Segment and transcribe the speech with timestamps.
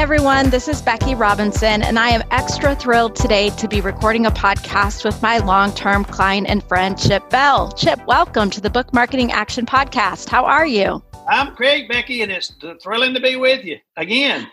[0.00, 0.48] Everyone.
[0.48, 5.04] This is Becky Robinson, and I am extra thrilled today to be recording a podcast
[5.04, 7.70] with my long term client and friend, Chip Bell.
[7.72, 10.30] Chip, welcome to the Book Marketing Action Podcast.
[10.30, 11.02] How are you?
[11.28, 12.50] I'm great, Becky, and it's
[12.82, 14.48] thrilling to be with you again.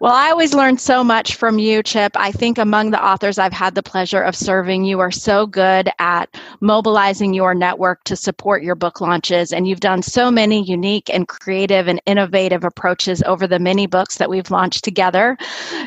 [0.00, 2.12] Well, I always learn so much from you, Chip.
[2.16, 5.90] I think among the authors I've had the pleasure of serving, you are so good
[5.98, 9.52] at mobilizing your network to support your book launches.
[9.52, 14.16] And you've done so many unique and creative and innovative approaches over the many books
[14.16, 15.36] that we've launched together.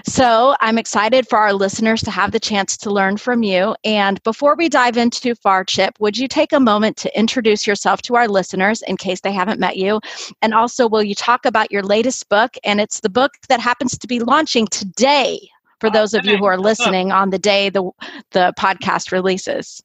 [0.06, 3.76] So I'm excited for our listeners to have the chance to learn from you.
[3.84, 7.66] And before we dive in too far, Chip, would you take a moment to introduce
[7.66, 10.02] yourself to our listeners in case they haven't met you?
[10.44, 12.56] And also, will you talk about your latest book?
[12.64, 15.40] And it's the book book that happens to be launching today
[15.80, 17.90] for those of you who are listening on the day the,
[18.32, 19.82] the podcast releases.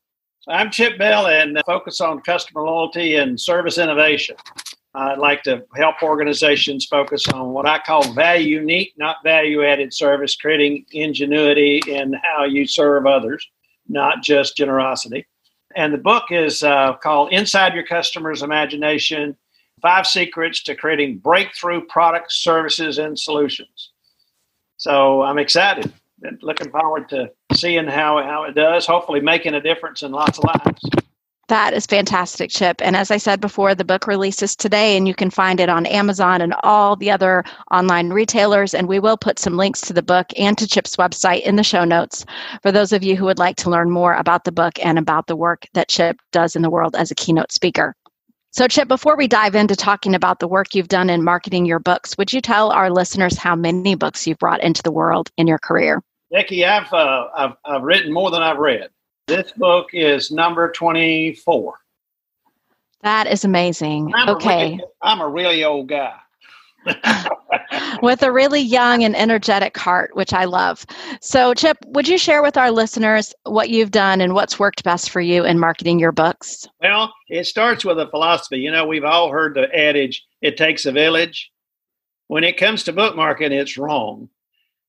[0.49, 4.35] I'm Chip Bell and focus on customer loyalty and service innovation.
[4.93, 9.95] I'd like to help organizations focus on what I call value unique, not value added
[9.95, 13.47] service, creating ingenuity in how you serve others,
[13.89, 15.29] not just generosity.
[15.77, 19.37] And the book is uh, called Inside Your Customer's Imagination
[19.81, 23.91] Five Secrets to Creating Breakthrough Products, Services, and Solutions.
[24.77, 29.61] So I'm excited and looking forward to seeing how, how it does, hopefully making a
[29.61, 30.81] difference in lots of lives.
[31.49, 32.83] That is fantastic, Chip.
[32.83, 35.87] And as I said before, the book releases today, and you can find it on
[35.87, 38.75] Amazon and all the other online retailers.
[38.75, 41.65] And we will put some links to the book and to Chip's website in the
[41.65, 42.27] show notes
[42.63, 45.27] for those of you who would like to learn more about the book and about
[45.27, 47.95] the work that Chip does in the world as a keynote speaker.
[48.51, 51.79] So, Chip, before we dive into talking about the work you've done in marketing your
[51.79, 55.47] books, would you tell our listeners how many books you've brought into the world in
[55.47, 56.03] your career?
[56.31, 58.89] Becky, I've, uh, I've, I've written more than I've read.
[59.27, 61.75] This book is number 24.
[63.03, 64.13] That is amazing.
[64.15, 64.49] I'm okay.
[64.49, 66.15] A really, I'm a really old guy.
[68.03, 70.85] with a really young and energetic heart, which I love.
[71.21, 75.11] So, Chip, would you share with our listeners what you've done and what's worked best
[75.11, 76.67] for you in marketing your books?
[76.81, 78.59] Well, it starts with a philosophy.
[78.59, 81.51] You know, we've all heard the adage, it takes a village.
[82.29, 84.29] When it comes to book marketing, it's wrong.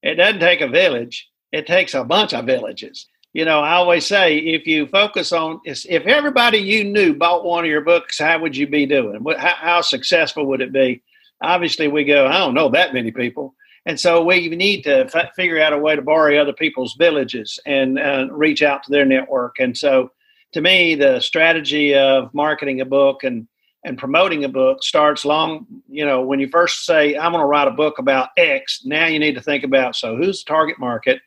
[0.04, 3.08] It doesn't take a village, it takes a bunch of villages.
[3.34, 7.64] You know, I always say if you focus on if everybody you knew bought one
[7.64, 9.24] of your books, how would you be doing?
[9.38, 11.04] How, how successful would it be?
[11.42, 13.56] Obviously we go, I don't know that many people.
[13.86, 17.60] And so we need to f- figure out a way to borrow other people's villages
[17.66, 19.56] and uh, reach out to their network.
[19.60, 20.12] And so
[20.54, 23.48] to me, the strategy of marketing a book and
[23.86, 27.48] and promoting a book starts long, you know, when you first say, I'm going to
[27.48, 30.78] write a book about X, now you need to think about so who's the target
[30.80, 31.22] market?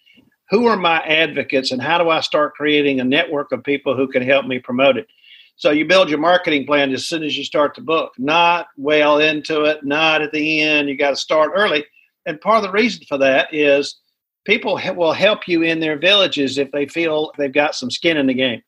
[0.50, 1.72] Who are my advocates?
[1.72, 4.98] And how do I start creating a network of people who can help me promote
[4.98, 5.08] it?
[5.56, 9.18] So you build your marketing plan as soon as you start the book, not well
[9.18, 10.88] into it, not at the end.
[10.88, 11.84] You got to start early.
[12.26, 14.00] And part of the reason for that is
[14.44, 18.26] people will help you in their villages if they feel they've got some skin in
[18.26, 18.62] the game.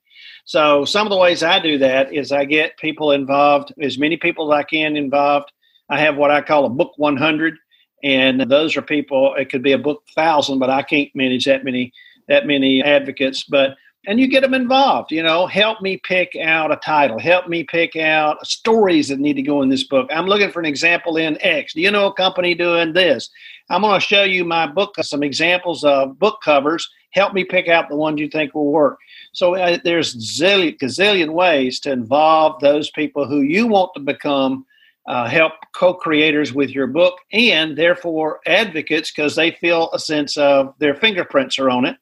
[0.44, 4.16] So some of the ways I do that is I get people involved, as many
[4.16, 5.50] people as I can involved.
[5.88, 7.54] I have what I call a book 100,
[8.02, 9.34] and those are people.
[9.34, 11.92] It could be a book thousand, but I can't manage that many
[12.28, 13.44] that many advocates.
[13.44, 17.48] But and you get them involved you know help me pick out a title help
[17.48, 20.08] me pick out stories that need to go in this book.
[20.12, 21.74] I'm looking for an example in x.
[21.74, 23.30] Do you know a company doing this?
[23.70, 26.88] I'm going to show you my book some examples of book covers.
[27.10, 28.98] Help me pick out the ones you think will work.
[29.32, 34.66] So uh, there's zillion gazillion ways to involve those people who you want to become
[35.06, 40.74] uh, help co-creators with your book and therefore advocates because they feel a sense of
[40.78, 41.96] their fingerprints are on it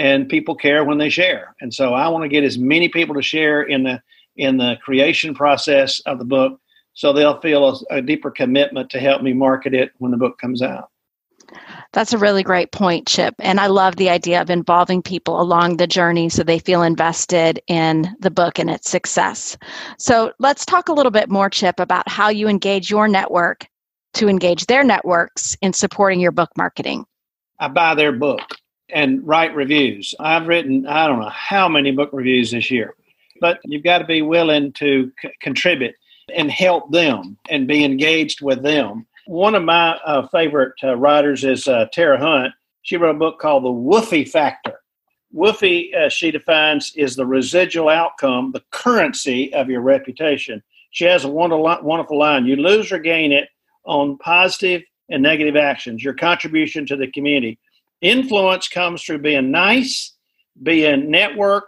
[0.00, 1.54] and people care when they share.
[1.60, 4.02] And so I want to get as many people to share in the
[4.36, 6.58] in the creation process of the book
[6.94, 10.38] so they'll feel a, a deeper commitment to help me market it when the book
[10.38, 10.88] comes out.
[11.92, 13.34] That's a really great point, Chip.
[13.40, 17.60] And I love the idea of involving people along the journey so they feel invested
[17.66, 19.58] in the book and its success.
[19.98, 23.66] So let's talk a little bit more, Chip, about how you engage your network
[24.14, 27.04] to engage their networks in supporting your book marketing.
[27.58, 28.40] I buy their book
[28.92, 30.14] and write reviews.
[30.20, 32.94] I've written, I don't know how many book reviews this year,
[33.40, 35.94] but you've got to be willing to c- contribute.
[36.34, 39.06] and help them and be engaged with them.
[39.26, 42.54] One of my uh, favorite uh, writers is uh, Tara Hunt.
[42.82, 44.80] She wrote a book called The Whuffie Factor.
[45.34, 50.62] Whuffie, uh, she defines, is the residual outcome, the currency of your reputation.
[50.92, 53.48] She has a wonderful line you lose or gain it
[53.84, 57.58] on positive and negative actions, your contribution to the community.
[58.00, 60.14] Influence comes through being nice,
[60.62, 61.62] being networked,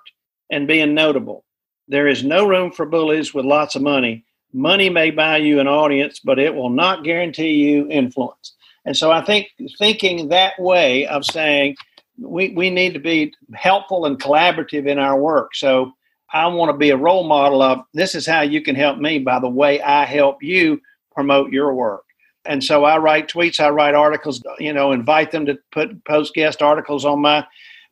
[0.51, 1.45] and being notable.
[1.89, 4.25] There is no room for bullies with lots of money.
[4.53, 8.55] Money may buy you an audience, but it will not guarantee you influence.
[8.85, 9.49] And so I think
[9.79, 11.77] thinking that way of saying
[12.19, 15.55] we, we need to be helpful and collaborative in our work.
[15.55, 15.93] So
[16.33, 19.19] I want to be a role model of this is how you can help me
[19.19, 20.81] by the way I help you
[21.15, 22.05] promote your work.
[22.45, 26.35] And so I write tweets, I write articles, you know, invite them to put post
[26.35, 27.47] guest articles on my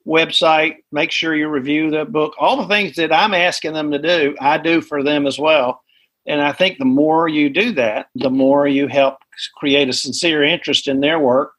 [0.06, 0.78] website.
[0.90, 2.34] Make sure you review the book.
[2.38, 5.82] All the things that I'm asking them to do, I do for them as well.
[6.26, 9.18] And I think the more you do that, the more you help
[9.56, 11.52] create a sincere interest in their work,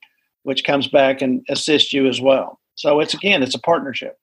[0.44, 2.60] which comes back and assists you as well.
[2.76, 4.18] So it's again, it's a partnership.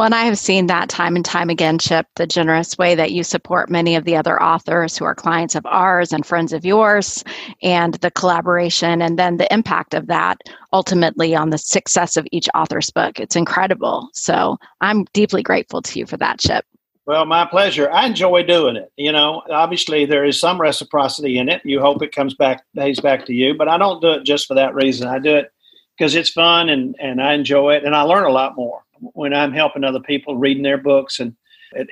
[0.00, 3.12] Well, and I have seen that time and time again, Chip, the generous way that
[3.12, 6.64] you support many of the other authors who are clients of ours and friends of
[6.64, 7.22] yours,
[7.62, 10.38] and the collaboration, and then the impact of that
[10.72, 13.20] ultimately on the success of each author's book.
[13.20, 14.08] It's incredible.
[14.14, 16.64] So I'm deeply grateful to you for that, Chip.
[17.04, 17.90] Well, my pleasure.
[17.90, 18.90] I enjoy doing it.
[18.96, 21.60] You know, obviously there is some reciprocity in it.
[21.62, 24.46] You hope it comes back, pays back to you, but I don't do it just
[24.46, 25.08] for that reason.
[25.08, 25.52] I do it
[25.98, 29.34] because it's fun and, and I enjoy it and I learn a lot more when
[29.34, 31.34] I'm helping other people reading their books and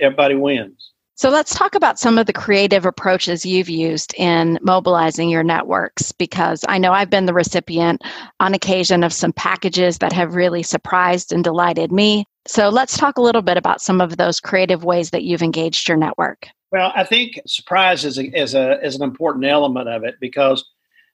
[0.00, 0.92] everybody wins.
[1.18, 6.12] So let's talk about some of the creative approaches you've used in mobilizing your networks
[6.12, 8.02] because I know I've been the recipient
[8.38, 12.24] on occasion of some packages that have really surprised and delighted me.
[12.46, 15.88] So let's talk a little bit about some of those creative ways that you've engaged
[15.88, 16.46] your network.
[16.70, 20.64] Well, I think surprise is, a, is, a, is an important element of it because,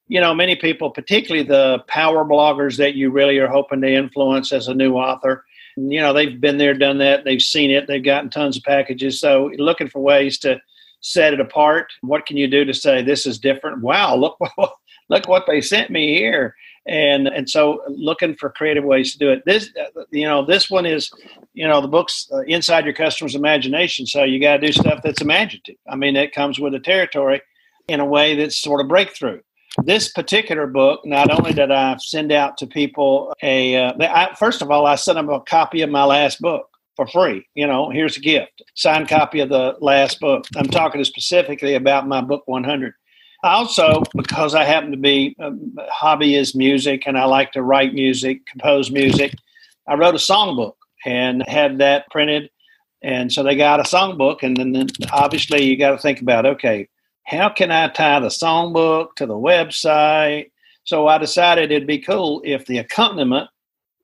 [0.08, 4.52] you know, many people, particularly the power bloggers that you really are hoping to influence
[4.52, 8.04] as a new author, you know they've been there done that they've seen it they've
[8.04, 9.20] gotten tons of packages.
[9.20, 10.60] So looking for ways to
[11.00, 11.92] set it apart.
[12.00, 14.38] What can you do to say this is different wow look
[15.08, 16.54] look what they sent me here.
[16.86, 19.42] And and so looking for creative ways to do it.
[19.46, 19.70] This
[20.10, 21.10] you know this one is
[21.54, 24.06] you know the book's uh, inside your customer's imagination.
[24.06, 25.76] So you got to do stuff that's imaginative.
[25.88, 27.40] I mean it comes with the territory
[27.88, 29.40] in a way that's sort of breakthrough
[29.82, 34.62] this particular book, not only did I send out to people a, uh, I, first
[34.62, 37.46] of all, I sent them a copy of my last book for free.
[37.54, 40.44] You know, here's a gift, signed copy of the last book.
[40.56, 42.94] I'm talking specifically about my book 100.
[43.42, 47.92] Also, because I happen to be um, hobby is music and I like to write
[47.92, 49.34] music, compose music,
[49.86, 50.74] I wrote a songbook
[51.04, 52.48] and had that printed.
[53.02, 56.46] And so they got a songbook, and then, then obviously you got to think about
[56.46, 56.88] okay,
[57.24, 60.50] how can I tie the songbook to the website?
[60.84, 63.48] So I decided it'd be cool if the accompaniment,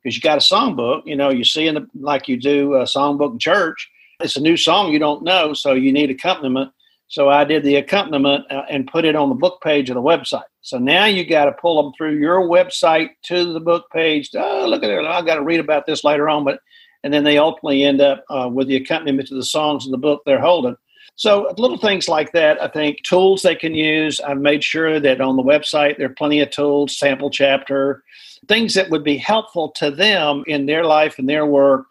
[0.03, 2.85] because you got a songbook, you know, you see in the like you do a
[2.85, 3.91] songbook in church.
[4.21, 6.73] It's a new song you don't know, so you need accompaniment.
[7.09, 10.03] So I did the accompaniment uh, and put it on the book page of the
[10.03, 10.45] website.
[10.63, 14.31] So now you got to pull them through your website to the book page.
[14.35, 15.05] Oh, look at it!
[15.05, 16.61] I got to read about this later on, but
[17.03, 19.99] and then they ultimately end up uh, with the accompaniment to the songs in the
[19.99, 20.77] book they're holding.
[21.21, 24.21] So little things like that, I think tools they can use.
[24.21, 28.03] I've made sure that on the website there are plenty of tools, sample chapter,
[28.49, 31.85] things that would be helpful to them in their life and their work.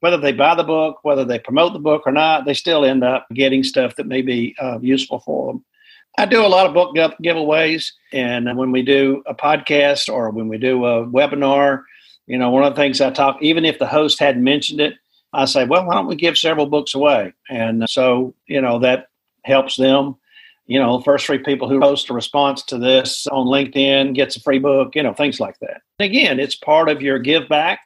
[0.00, 3.02] Whether they buy the book, whether they promote the book or not, they still end
[3.02, 5.64] up getting stuff that may be uh, useful for them.
[6.18, 10.48] I do a lot of book giveaways, and when we do a podcast or when
[10.48, 11.84] we do a webinar,
[12.26, 14.92] you know, one of the things I talk, even if the host hadn't mentioned it,
[15.34, 17.32] I say, well, why don't we give several books away?
[17.50, 19.08] And so, you know, that
[19.44, 20.16] helps them.
[20.66, 24.40] You know, first three people who post a response to this on LinkedIn gets a
[24.40, 25.82] free book, you know, things like that.
[25.98, 27.80] And again, it's part of your give back,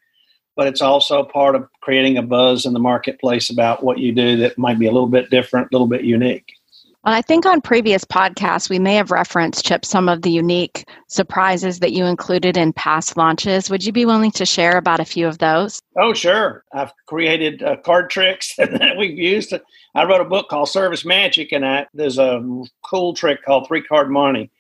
[0.55, 4.37] but it's also part of creating a buzz in the marketplace about what you do
[4.37, 6.53] that might be a little bit different, a little bit unique.
[7.05, 10.85] Well, I think on previous podcasts, we may have referenced, Chip, some of the unique
[11.09, 13.71] surprises that you included in past launches.
[13.71, 15.81] Would you be willing to share about a few of those?
[15.97, 16.65] Oh, sure.
[16.75, 19.55] I've created uh, card tricks that we've used.
[19.95, 22.43] I wrote a book called Service Magic, and I, there's a
[22.85, 24.51] cool trick called three card monte.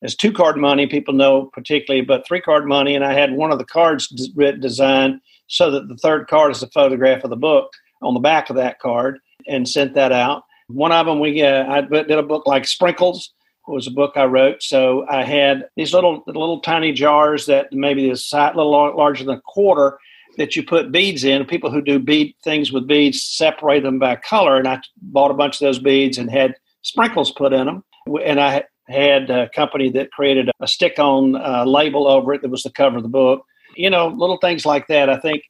[0.00, 2.96] There's two card monte, people know particularly, but three card monte.
[2.96, 6.68] And I had one of the cards designed so that the third card is a
[6.70, 7.70] photograph of the book
[8.02, 10.42] on the back of that card and sent that out.
[10.68, 13.32] One of them, we uh, I did a book like Sprinkles.
[13.66, 14.62] Was a book I wrote.
[14.62, 19.36] So I had these little little tiny jars that maybe this size, little larger than
[19.36, 19.98] a quarter
[20.36, 21.46] that you put beads in.
[21.46, 25.34] People who do bead things with beads separate them by color, and I bought a
[25.34, 27.84] bunch of those beads and had sprinkles put in them.
[28.22, 32.50] And I had a company that created a stick on uh, label over it that
[32.50, 33.46] was the cover of the book.
[33.76, 35.42] You know, little things like that, I think,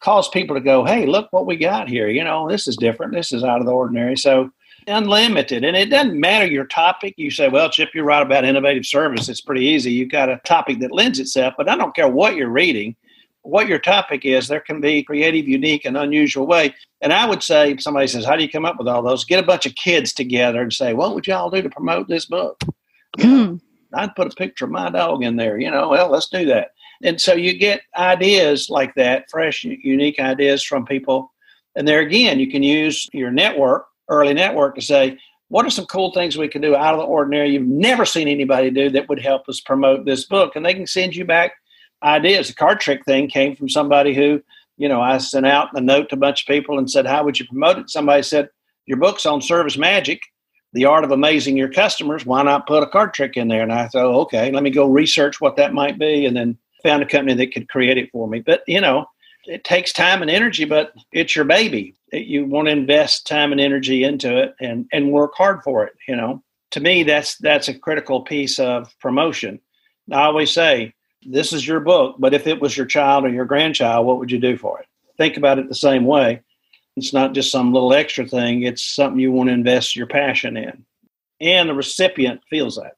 [0.00, 2.08] cause people to go, hey, look what we got here.
[2.08, 3.12] You know, this is different.
[3.12, 4.16] This is out of the ordinary.
[4.16, 4.50] So,
[4.88, 5.64] unlimited.
[5.64, 7.14] And it doesn't matter your topic.
[7.16, 9.28] You say, well, Chip, you're write about innovative service.
[9.28, 9.92] It's pretty easy.
[9.92, 12.96] You've got a topic that lends itself, but I don't care what you're reading
[13.48, 16.74] what your topic is, there can be creative, unique, and unusual way.
[17.00, 19.24] And I would say, if somebody says, "How do you come up with all those?"
[19.24, 22.26] Get a bunch of kids together and say, "What would y'all do to promote this
[22.26, 22.62] book?"
[23.18, 23.60] Mm.
[23.94, 25.58] I'd put a picture of my dog in there.
[25.58, 26.72] You know, well, let's do that.
[27.02, 31.32] And so you get ideas like that, fresh, unique ideas from people.
[31.74, 35.86] And there again, you can use your network, early network, to say, what are some
[35.86, 39.08] cool things we can do out of the ordinary you've never seen anybody do that
[39.08, 40.54] would help us promote this book?
[40.54, 41.52] And they can send you back
[42.02, 42.48] ideas.
[42.48, 44.42] The card trick thing came from somebody who,
[44.76, 47.24] you know, I sent out a note to a bunch of people and said, How
[47.24, 47.90] would you promote it?
[47.90, 48.50] Somebody said,
[48.86, 50.20] Your book's on service magic,
[50.74, 52.26] the art of amazing your customers.
[52.26, 53.62] Why not put a card trick in there?
[53.62, 56.26] And I thought, okay, let me go research what that might be.
[56.26, 58.40] And then found a company that could create it for me.
[58.40, 59.06] But, you know,
[59.48, 61.94] it takes time and energy, but it's your baby.
[62.12, 65.94] You want to invest time and energy into it and, and work hard for it,
[66.06, 66.42] you know.
[66.72, 69.58] To me, that's that's a critical piece of promotion.
[70.12, 73.46] I always say, this is your book, but if it was your child or your
[73.46, 74.86] grandchild, what would you do for it?
[75.16, 76.42] Think about it the same way.
[76.96, 80.56] It's not just some little extra thing, it's something you want to invest your passion
[80.56, 80.84] in.
[81.40, 82.97] And the recipient feels that.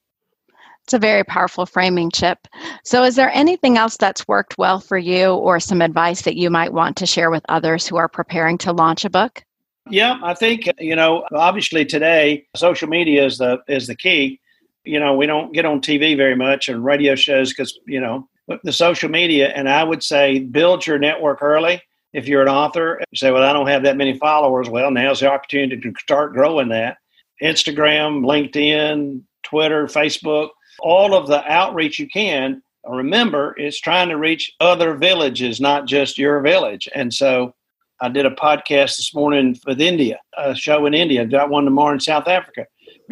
[0.90, 2.48] It's a very powerful framing, Chip.
[2.82, 6.50] So, is there anything else that's worked well for you or some advice that you
[6.50, 9.44] might want to share with others who are preparing to launch a book?
[9.88, 14.40] Yeah, I think, you know, obviously today social media is the is the key
[14.84, 18.28] you know, we don't get on TV very much and radio shows because, you know,
[18.64, 19.50] the social media.
[19.50, 21.80] And I would say build your network early.
[22.12, 24.68] If you're an author, you say, well, I don't have that many followers.
[24.68, 26.98] Well, now's the opportunity to start growing that.
[27.40, 30.48] Instagram, LinkedIn, Twitter, Facebook,
[30.82, 32.62] all of the outreach you can.
[32.86, 36.88] Remember, it's trying to reach other villages, not just your village.
[36.94, 37.54] And so
[38.00, 41.26] I did a podcast this morning with India, a show in India.
[41.26, 42.66] Got one tomorrow in South Africa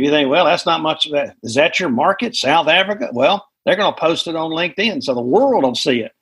[0.04, 1.36] you think, well, that's not much of that.
[1.42, 3.08] Is that your market, South Africa?
[3.12, 6.12] Well, they're going to post it on LinkedIn so the world will see it.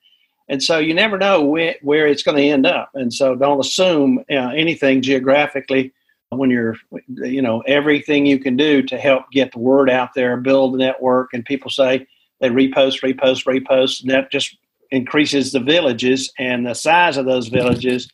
[0.49, 2.89] And so you never know where, where it's going to end up.
[2.93, 5.93] And so don't assume uh, anything geographically
[6.29, 6.75] when you're,
[7.07, 10.77] you know, everything you can do to help get the word out there, build a
[10.77, 11.29] network.
[11.33, 12.05] And people say
[12.41, 14.57] they repost, repost, repost, and that just
[14.91, 18.09] increases the villages and the size of those villages.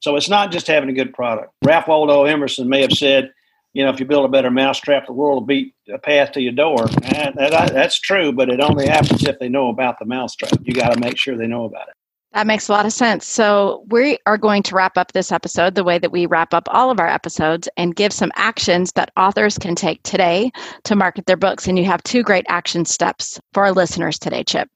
[0.00, 1.52] So it's not just having a good product.
[1.64, 3.32] Ralph Waldo Emerson may have said,
[3.72, 6.40] you know, if you build a better mousetrap, the world will beat a path to
[6.40, 6.86] your door.
[7.02, 10.52] And that, that's true, but it only happens if they know about the mousetrap.
[10.62, 11.93] You got to make sure they know about it.
[12.34, 13.26] That makes a lot of sense.
[13.26, 16.68] So, we are going to wrap up this episode the way that we wrap up
[16.70, 20.50] all of our episodes and give some actions that authors can take today
[20.82, 21.66] to market their books.
[21.66, 24.68] And you have two great action steps for our listeners today, Chip.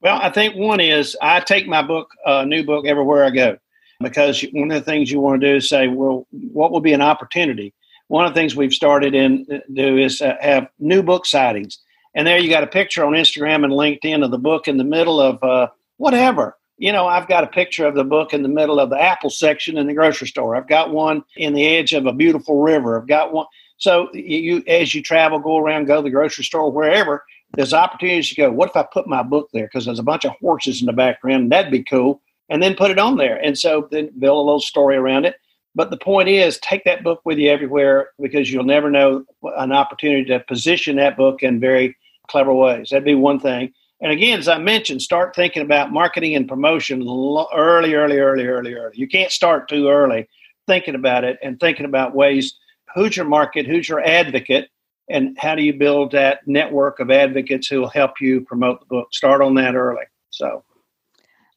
[0.00, 3.58] Well, I think one is I take my book, uh, new book, everywhere I go
[4.00, 6.92] because one of the things you want to do is say, well, what will be
[6.92, 7.72] an opportunity?
[8.08, 11.78] one of the things we've started in uh, do is uh, have new book sightings.
[12.14, 14.84] And there you got a picture on Instagram and LinkedIn of the book in the
[14.84, 16.56] middle of uh, whatever.
[16.76, 19.30] You know, I've got a picture of the book in the middle of the Apple
[19.30, 20.56] section in the grocery store.
[20.56, 22.98] I've got one in the edge of a beautiful river.
[22.98, 23.46] I've got one.
[23.76, 28.28] So you, as you travel, go around, go to the grocery store, wherever, there's opportunities
[28.30, 28.50] to go.
[28.50, 29.64] What if I put my book there?
[29.66, 31.52] Because there's a bunch of horses in the background.
[31.52, 32.20] That'd be cool.
[32.48, 33.36] And then put it on there.
[33.36, 35.36] And so then build a little story around it.
[35.76, 39.24] But the point is, take that book with you everywhere because you'll never know
[39.56, 41.96] an opportunity to position that book in very
[42.28, 42.90] clever ways.
[42.90, 43.72] That'd be one thing.
[44.04, 48.74] And again, as I mentioned, start thinking about marketing and promotion early, early, early, early,
[48.74, 48.92] early.
[48.94, 50.28] You can't start too early
[50.66, 52.54] thinking about it and thinking about ways
[52.94, 54.68] who's your market, who's your advocate,
[55.08, 58.86] and how do you build that network of advocates who will help you promote the
[58.86, 59.08] book.
[59.14, 60.04] Start on that early.
[60.28, 60.62] So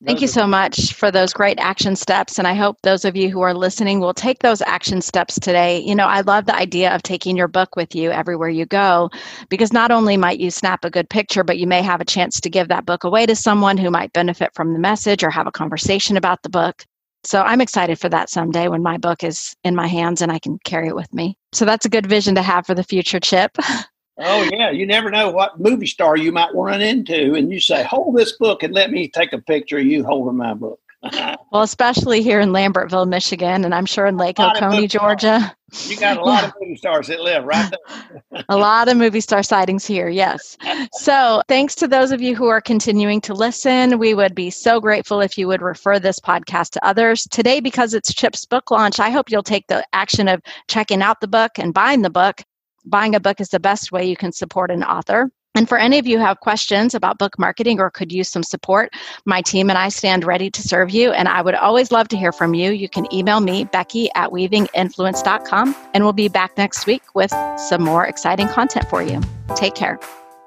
[0.06, 2.38] Thank you so much for those great action steps.
[2.38, 5.80] And I hope those of you who are listening will take those action steps today.
[5.80, 9.10] You know, I love the idea of taking your book with you everywhere you go
[9.50, 12.39] because not only might you snap a good picture, but you may have a chance
[12.42, 15.48] to give that book away to someone who might benefit from the message or have
[15.48, 16.86] a conversation about the book.
[17.24, 20.38] So I'm excited for that someday when my book is in my hands and I
[20.38, 21.38] can carry it with me.
[21.54, 23.58] So that's a good vision to have for the future, Chip.
[24.19, 27.83] Oh yeah, you never know what movie star you might run into, and you say,
[27.83, 30.79] "Hold this book and let me take a picture of you holding my book."
[31.51, 35.55] well, especially here in Lambertville, Michigan, and I'm sure in Lake Oconee, Georgia.
[35.86, 38.43] You got a lot of movie stars that live right there.
[38.50, 40.57] a lot of movie star sightings here, yes.
[40.93, 44.00] So, thanks to those of you who are continuing to listen.
[44.00, 47.27] We would be so grateful if you would refer this podcast to others.
[47.29, 51.21] Today, because it's Chip's book launch, I hope you'll take the action of checking out
[51.21, 52.41] the book and buying the book
[52.89, 55.29] buying a book is the best way you can support an author.
[55.56, 58.44] And for any of you who have questions about book marketing or could use some
[58.44, 58.94] support,
[59.25, 61.12] my team and I stand ready to serve you.
[61.12, 62.72] And I would always love to hear from you.
[62.72, 67.82] You can email me, Becky at weavinginfluence.com, and we'll be back next week with some
[67.82, 69.20] more exciting content for you.
[69.56, 70.00] Take care.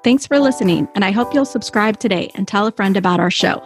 [0.03, 3.29] Thanks for listening, and I hope you'll subscribe today and tell a friend about our
[3.29, 3.61] show.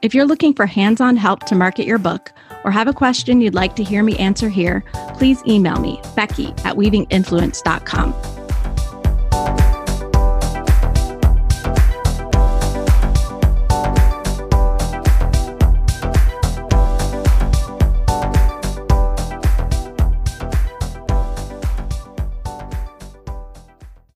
[0.00, 2.32] If you're looking for hands on help to market your book
[2.64, 4.82] or have a question you'd like to hear me answer here,
[5.18, 8.33] please email me, Becky at weavinginfluence.com.